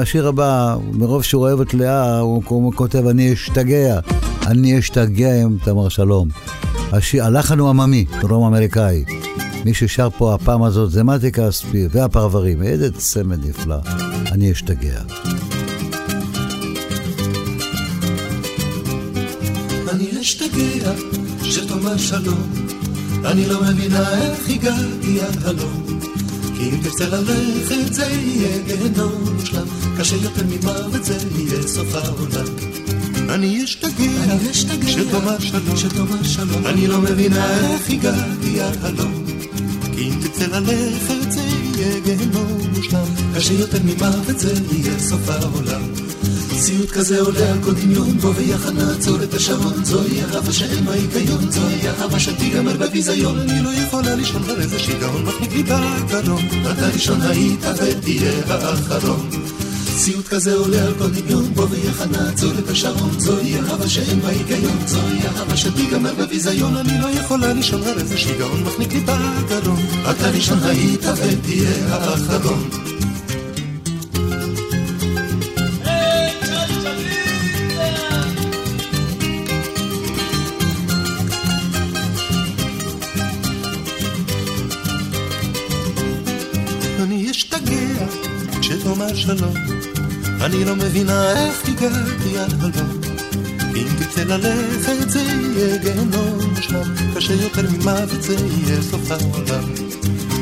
השיר 0.06 0.28
הבא, 0.28 0.78
מרוב 0.92 1.24
שהוא 1.24 1.42
אוהב 1.42 1.62
את 1.62 1.74
לאה, 1.74 2.20
הוא, 2.20 2.74
כותב, 2.76 3.08
אני 3.08 3.34
אשתגע, 3.34 4.00
אני 4.48 4.80
אשתגע 4.80 5.42
עם 5.44 5.58
תמר 5.64 5.90
שלום. 5.90 6.28
השיר, 6.92 7.26
הלחן 7.26 7.60
הוא 7.60 7.70
עממי, 7.70 8.06
דרום 8.22 8.46
אמריקאי. 8.46 9.04
מי 9.66 9.74
ששר 9.74 10.10
פה 10.18 10.34
הפעם 10.34 10.64
הזאת 10.64 10.92
זה 10.92 11.04
מתי 11.04 11.32
כספי 11.32 11.88
והפרברים, 11.92 12.64
איזה 12.64 12.92
צמד 12.92 13.46
נפלא, 13.46 13.76
אני 14.32 14.52
אשתגע. 14.52 15.02
אני 19.92 20.22
אשתגע, 20.22 20.92
שתאמר 21.44 21.98
שלום, 21.98 22.52
אני 23.26 23.46
לא 23.46 23.62
מבינה 23.62 24.10
איך 24.10 24.50
הגעתי 24.50 25.22
עד 25.22 25.44
הלום, 25.46 26.00
כי 26.58 26.70
אם 26.70 26.78
תרצה 26.84 27.08
ללכת 27.10 27.94
זה 27.94 28.06
יהיה 28.06 28.64
גיהנום 28.66 29.34
מושלם. 29.36 29.75
קשה 29.98 30.16
יותר 30.16 30.44
ממוות 30.50 31.06
זה 31.06 31.18
יהיה 31.36 31.68
סוף 31.68 31.96
העולם. 31.96 32.46
אני 33.30 33.64
אשתגע, 33.64 34.88
שתאמר 34.88 35.40
שלום, 35.40 35.78
שתאמר 35.78 36.24
שלום, 36.24 36.66
אני 36.66 36.88
לא 36.88 37.02
מבינה 37.02 37.60
איך 37.60 37.90
הגעתי 37.90 38.62
עד 38.62 38.86
הלום. 38.86 39.26
כי 39.96 40.10
אם 40.10 40.20
תרצה 40.22 40.48
ללכת 40.60 41.32
זה 41.32 41.42
יהיה 41.42 42.00
גיהנום 42.00 42.58
מושלם, 42.76 43.06
קשה 43.36 43.54
יותר 43.54 43.78
ממוות 43.86 44.40
זה 44.40 44.54
יהיה 44.72 45.00
סוף 45.00 45.30
העולם. 45.30 45.82
סיוט 46.58 46.92
כזה 46.92 47.22
עולה 47.22 47.52
על 47.52 47.58
כל 47.64 47.74
דמיון, 47.74 48.18
בוא 48.18 48.34
ויחד 48.36 48.74
נעצור 48.74 49.24
את 49.24 49.34
השעון, 49.34 49.86
זוהי 49.86 50.22
אהבה 50.22 50.54
שאין 50.54 50.86
בה 50.86 50.94
היגיון, 50.94 51.52
זוהי 51.52 51.88
אהבה 51.88 52.20
שתיגמר 52.20 52.78
בביזיון, 52.78 53.40
אני 53.40 53.64
לא 53.64 53.70
יכולה 53.70 54.16
לישון 54.16 54.44
על 54.50 54.62
איזה 54.62 54.80
שיגעון, 54.80 55.26
מחניק 55.26 55.54
לי 55.54 55.64
בגרון, 55.64 56.42
אתה 56.72 56.88
ראשון 56.94 57.22
היית 57.22 57.66
ותהיה 57.78 58.32
האחרון. 58.48 59.45
סיוט 59.98 60.28
כזה 60.28 60.56
עולה 60.56 60.86
על 60.86 60.94
כל 60.98 61.10
דמיון, 61.10 61.54
בוא 61.54 61.68
ויחד 61.70 62.12
נעצור 62.12 62.52
את 62.60 62.70
השעון, 62.70 63.20
זוהי 63.20 63.56
אהבה 63.56 63.88
שאין 63.88 64.22
בה 64.22 64.30
היגיון, 64.30 64.78
זוהי 64.86 65.20
אהבה 65.22 65.58
שתיגמר 65.58 66.14
בביזיון, 66.14 66.78
אני 66.78 67.02
לא 67.02 67.08
יכולה 67.08 67.54
לישון 67.54 67.84
על 67.84 68.00
איזה 68.00 68.18
שיגעון, 68.18 68.64
מחניק 68.64 68.94
לי 68.94 69.00
בגרון, 69.00 69.80
אתה 70.10 70.30
ראשון 70.30 70.60
היית 70.64 71.06
ותהיה 71.06 71.70
האחרון. 71.90 72.70
שלום. 89.16 89.75
אני 90.46 90.66
לא 90.66 90.76
מבינה 90.76 91.32
איך 91.32 91.70
הגעתי 91.70 92.38
עד 92.38 92.54
הלום. 92.64 93.02
אם 93.76 93.88
תצא 94.00 94.24
ללכת 94.24 95.10
זה 95.10 95.20
יהיה 95.20 95.78
גיהנום 95.78 96.40
מושלם, 96.56 96.94
קשה 97.16 97.34
יותר 97.34 97.62
ממוות 97.72 98.24
זה 98.24 98.36
יהיה 98.36 98.82
סוף 98.82 99.12
העולם. 99.12 99.64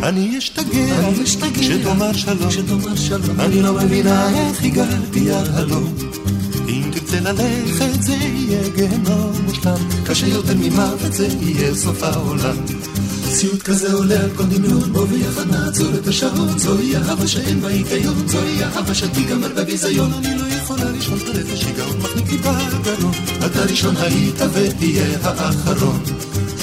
אני 0.04 0.38
אשתגע 0.38 1.10
כשתאמר 1.54 2.14
שלום. 2.14 3.40
אני 3.40 3.62
לא 3.62 3.74
מבינה 3.74 4.30
איך 4.30 4.64
הגעתי 4.64 5.32
עד 5.32 5.48
הלום. 5.54 5.94
אם 6.70 6.84
תרצה 6.92 7.20
ללכת 7.20 8.02
זה 8.02 8.14
יהיה 8.14 8.70
גיהנום 8.76 9.32
מושלם, 9.46 9.78
קשה 10.06 10.28
יותר 10.28 10.54
ממוות 10.56 11.14
זה 11.14 11.28
יהיה 11.42 11.76
סוף 11.76 12.04
העולם. 12.04 12.56
סיוט 13.34 13.62
כזה 13.62 13.94
עולה 13.94 14.20
על 14.24 14.30
כל 14.36 14.44
דמיון, 14.44 14.94
בוא 14.94 15.06
ויחד 15.10 15.52
נעצור 15.52 15.88
את 15.96 16.08
השעון, 16.08 16.60
זוהי 16.60 16.96
אהבה 16.96 17.28
שאין 17.28 17.62
בה 17.62 17.68
היגיון, 17.68 18.28
זוהי 18.28 18.64
אהבה 18.64 18.94
שתיגמר 18.94 19.48
בביזיון, 19.58 20.14
אני 20.14 20.38
לא 20.38 20.46
יכולה 20.56 20.92
לישון 20.92 21.20
על 21.30 21.38
איזה 21.38 21.58
שיגעון, 21.58 21.98
מחניק 21.98 22.32
לי 22.32 22.38
בגרון, 22.38 23.14
אתה 23.46 23.64
ראשון 23.70 23.98
היית 23.98 24.36
ותהיה 24.54 25.18
האחרון. 25.24 26.04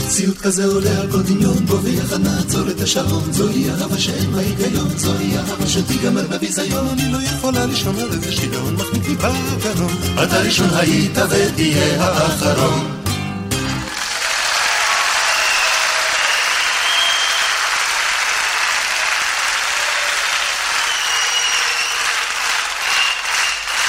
סיוט 0.09 0.39
כזה 0.39 0.65
עולה 0.65 1.01
על 1.01 1.13
כל 1.13 1.23
דמיון, 1.23 1.67
בוא 1.67 1.79
ויחד 1.83 2.21
נעצור 2.21 2.71
את 2.71 2.81
השעון, 2.81 3.33
זוהי 3.33 3.71
אהבה 3.71 3.99
שאין 3.99 4.33
בה 4.33 4.39
היגיון, 4.39 4.89
זוהי 4.97 5.37
אהבה 5.37 5.67
שתיגמר 5.67 6.27
בביזיון, 6.31 6.89
אני 6.89 7.13
לא 7.13 7.19
יכולה 7.23 7.67
לישון 7.67 7.99
על 7.99 8.13
איזה 8.13 8.33
שיגעון, 8.33 8.75
מחניק 8.75 9.09
לי 9.09 9.15
בגרון, 9.15 9.93
אתה 10.25 10.41
ראשון 10.41 10.69
היית 10.73 11.19
ותהיה 11.31 12.05
האחרון. 12.05 13.00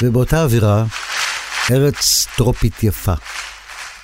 ובאותה 0.02 0.42
אווירה, 0.42 0.84
ארץ 1.70 2.26
טרופית 2.36 2.82
יפה. 2.82 3.12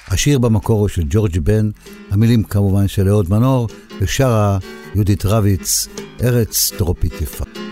השיר 0.09 0.39
במקור 0.39 0.81
הוא 0.81 0.89
של 0.89 1.03
ג'ורג' 1.11 1.39
בן, 1.39 1.71
המילים 2.11 2.45
כמובן 2.45 2.89
של 2.89 3.09
אהוד 3.09 3.31
מנור, 3.31 3.69
ושרה 4.01 4.59
יהודית 4.95 5.27
רביץ, 5.27 5.89
ארץ 6.23 6.73
טרופית 6.79 7.21
יפה. 7.21 7.68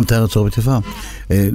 שמת 0.00 0.12
ארץ 0.12 0.36
אור 0.36 0.46
ותפאר. 0.46 0.78
אה, 1.30 1.48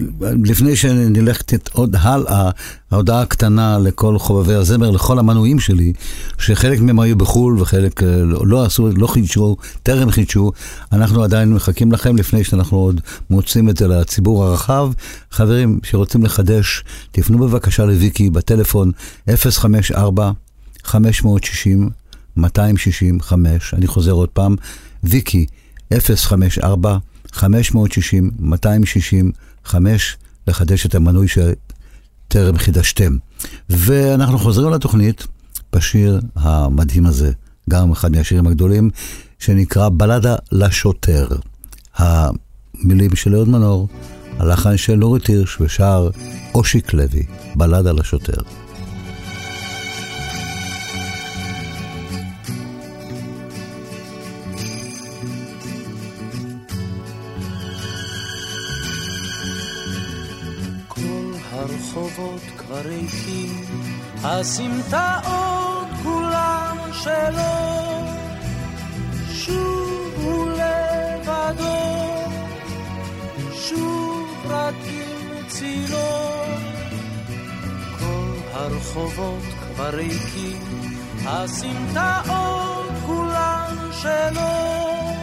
לפני 0.44 0.76
שנלך 0.76 1.42
עוד 1.72 1.96
הלאה, 2.00 2.50
ההודעה 2.92 3.22
הקטנה 3.22 3.78
לכל 3.80 4.20
חובבי 4.20 4.54
הזמר, 4.54 4.92
לכל 4.92 5.20
המנויים 5.20 5.60
שלי, 5.60 5.94
שחלק 6.38 6.80
מהם 6.80 7.00
היו 7.00 7.16
בחו"ל 7.16 7.62
וחלק 7.62 8.04
אה, 8.04 8.08
לא 8.24 8.66
עשו, 8.66 8.90
לא 8.96 9.08
חידשו, 9.08 9.58
טרם 9.84 10.12
חידשו, 10.12 10.52
אנחנו 10.92 11.24
עדיין 11.24 11.54
מחכים 11.54 11.92
לכם 11.92 12.16
לפני 12.16 12.44
שאנחנו 12.44 12.78
עוד 12.78 13.02
מוצאים 13.30 13.70
את 13.70 13.78
זה 13.78 13.88
לציבור 13.88 14.44
הרחב. 14.44 14.92
חברים 15.32 15.80
שרוצים 15.84 16.24
לחדש, 16.24 16.84
תפנו 17.12 17.38
בבקשה 17.38 17.86
לוויקי 17.86 18.30
בטלפון 18.30 18.92
054 19.36 20.32
560 20.84 21.90
265, 22.38 23.74
אני 23.74 23.88
חוזר 23.88 24.12
עוד 24.12 24.30
פעם, 24.30 24.56
ויקי 25.04 25.46
054 26.16 26.98
560 27.36 28.32
265, 28.40 30.18
לחדש 30.48 30.86
את 30.86 30.96
המנוי 30.96 31.28
שטרם 31.28 32.58
חידשתם. 32.58 33.18
ואנחנו 33.70 34.40
חוזרים 34.40 34.74
לתוכנית 34.74 35.28
בשיר 35.74 36.20
המדהים 36.36 37.06
הזה, 37.06 37.32
גם 37.70 37.92
אחד 37.92 38.12
מהשירים 38.12 38.48
הגדולים, 38.48 38.90
שנקרא 39.40 39.90
בלדה 39.90 40.36
לשוטר. 40.52 41.28
המילים 41.96 43.16
של 43.16 43.36
אהוד 43.36 43.50
מנור, 43.50 43.88
הלחן 44.40 44.78
של 44.78 44.96
נורית 44.96 45.28
הירש 45.28 45.62
ושר 45.62 46.10
אושיק 46.54 46.94
לוי, 46.94 47.24
בלדה 47.56 47.92
לשוטר. 47.92 48.65
ריקים, 62.86 63.66
הסמטאות 64.24 65.88
כולם 66.04 66.78
שלו, 66.92 68.06
שוב 69.34 70.14
הוא 70.16 70.48
לבדו, 70.50 71.76
שוב 73.54 74.46
רק 74.50 74.76
עם 74.86 75.48
צילו. 75.48 75.98
כל 78.00 78.36
הרחובות 78.54 79.44
כבר 79.60 79.90
ריקים, 79.90 80.64
הסמטאות 81.26 82.92
כולם 83.06 83.76
שלו. 83.92 85.15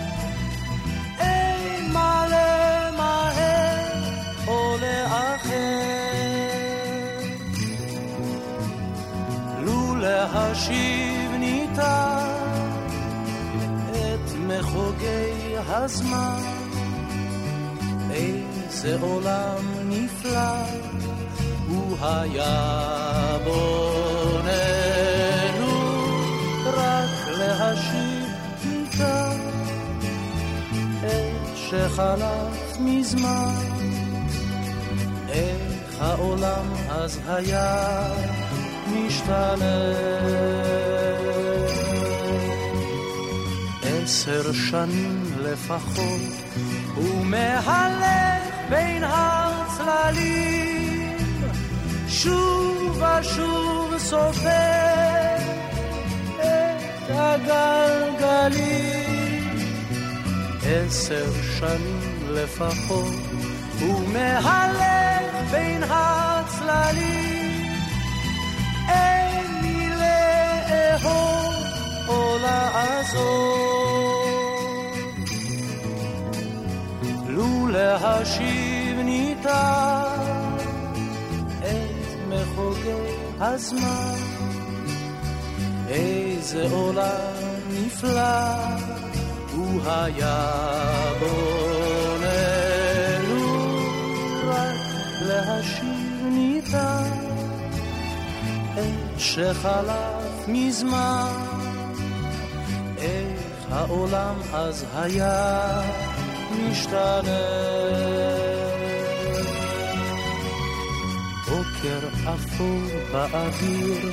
להשיב 10.03 11.31
ניתן 11.39 12.37
את 13.91 14.33
מחוגי 14.47 15.57
הזמן. 15.69 16.43
איזה 18.11 18.97
עולם 19.01 19.65
נפלא 19.89 20.63
הוא 21.69 21.97
היה 22.01 23.39
בוננו, 23.45 24.53
רק 26.67 27.29
להשיב 27.39 28.29
ניתן 28.65 29.39
את 31.05 31.57
שחלף 31.57 32.77
מזמן. 32.81 33.55
איך 35.29 36.01
העולם 36.01 36.67
אז 36.91 37.21
היה 37.27 38.42
משתנה. 38.93 39.83
עשר 43.83 44.53
שנים 44.53 45.23
לפחות, 45.39 46.21
הוא 46.95 47.27
מהלך 47.27 48.43
בין 48.71 49.05
הצללים, 49.07 50.37
שוב 52.09 53.03
ושוב 53.03 53.99
סופר 53.99 55.37
את 56.37 57.11
הגלגלים. 57.11 58.63
עשר 60.65 61.33
שנים 61.59 62.19
לפחות, 62.31 63.15
הוא 63.81 64.09
מהלך 64.09 65.51
בין 65.51 65.83
הצללים. 65.83 67.42
לעזור. 72.43 74.23
לו 77.29 77.69
להשיב 77.69 78.99
ניתן 79.05 80.57
את 81.59 82.17
מחוגי 82.29 82.91
הזמן, 83.41 84.15
איזה 85.89 86.69
עולם 86.71 87.61
נפלא 87.71 88.67
הוא 89.53 89.81
היה 89.87 90.51
בוננו, 91.21 92.63
רק 94.47 94.77
להשיב 95.21 96.23
ניתן. 96.23 97.33
שחלף 99.23 100.49
מזמן, 100.49 101.52
העולם 103.73 104.35
אז 104.53 104.85
היה 104.95 105.81
משתנה. 106.53 107.43
בוקר 111.49 112.09
אפור 112.35 112.81
באוויר, 113.13 114.13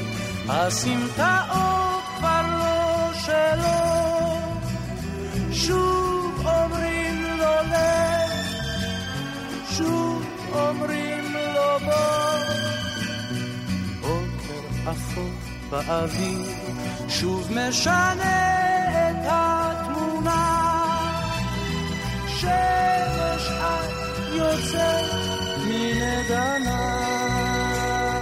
הסמטאות 0.50 2.04
כבר 2.18 2.42
לא 2.60 3.14
שלו, 3.14 4.00
שוב 5.52 6.46
אומרים 6.46 7.24
לו 7.24 7.54
לך, 7.72 7.78
שוב 9.78 10.26
אומרים 10.54 11.34
לו 11.34 11.86
בוא. 11.86 12.10
אפור 14.92 15.30
באוויר, 15.70 16.50
שוב 17.10 17.52
משנה 17.52 18.59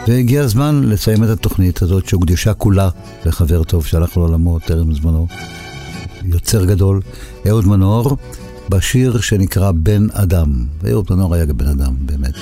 והגיע 0.08 0.42
הזמן 0.42 0.84
לסיים 0.84 1.24
את 1.24 1.30
התוכנית 1.30 1.82
הזאת 1.82 2.08
שהוקדשה 2.08 2.54
כולה 2.54 2.90
לחבר 3.26 3.64
טוב 3.64 3.86
שהלך 3.86 4.18
לעולמו 4.18 4.60
טרם 4.60 4.94
זמנו. 4.94 5.28
יוצר 6.24 6.66
גדול, 6.66 7.02
אהוד 7.48 7.68
מנור, 7.68 8.18
בשיר 8.70 9.20
שנקרא 9.22 9.72
בן 9.72 10.08
אדם. 10.12 10.66
אהוד 10.90 11.08
מנור 11.10 11.36
היה 11.36 11.46
בן 11.46 11.68
אדם, 11.68 11.96
באמת. 12.00 12.34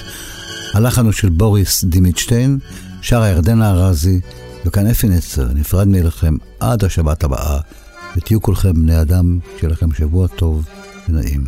הלחן 0.73 1.05
הוא 1.05 1.11
של 1.11 1.29
בוריס 1.29 1.83
דימיטשטיין, 1.83 2.59
שרה 3.01 3.29
ירדנה 3.29 3.71
ארזי, 3.71 4.19
וכאן 4.65 4.87
אפי 4.87 5.09
נצר, 5.09 5.47
נפרד 5.53 5.87
מאליכם 5.87 6.35
עד 6.59 6.83
השבת 6.83 7.23
הבאה, 7.23 7.59
ותהיו 8.17 8.41
כולכם 8.41 8.73
בני 8.73 9.01
אדם, 9.01 9.39
שיהיה 9.57 9.71
לכם 9.71 9.93
שבוע 9.93 10.27
טוב 10.27 10.65
ונעים. 11.09 11.43